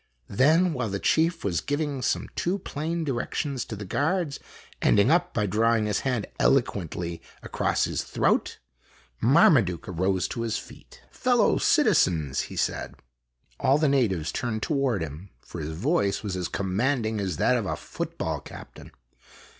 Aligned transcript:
Then, 0.31 0.73
while 0.73 0.89
the 0.89 0.97
chief 0.97 1.43
was 1.43 1.61
giving 1.61 2.01
some 2.01 2.27
too 2.35 2.57
plain 2.57 3.05
direc 3.05 3.35
tions 3.35 3.63
to 3.65 3.75
the 3.75 3.85
guards, 3.85 4.39
ending 4.81 5.11
up 5.11 5.31
by 5.31 5.45
drawing 5.45 5.85
his 5.85 5.99
hand 5.99 6.25
eloquently 6.39 7.21
across 7.43 7.83
his 7.83 8.01
throat, 8.03 8.57
Marmaduke 9.21 9.87
arose 9.87 10.27
to 10.29 10.41
his 10.41 10.57
feet." 10.57 11.03
Fellow 11.11 11.59
citizens!" 11.59 12.39
he 12.49 12.55
said. 12.55 12.95
All 13.59 13.77
the 13.77 13.87
natives 13.87 14.31
turned 14.31 14.63
toward 14.63 15.03
him, 15.03 15.29
for 15.39 15.61
his 15.61 15.77
voice 15.77 16.23
was 16.23 16.35
as 16.35 16.47
commanding 16.47 17.19
as 17.19 17.37
that 17.37 17.55
of 17.55 17.67
a 17.67 17.75
foot 17.75 18.17
ball 18.17 18.39
captain. 18.39 18.91